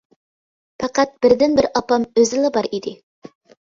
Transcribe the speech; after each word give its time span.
پەقەت 0.85 1.13
بىردىنبىر 1.27 1.71
ئاپام 1.71 2.11
ئۆزىلا 2.17 2.57
بار 2.61 2.75
ئىدى. 2.77 3.01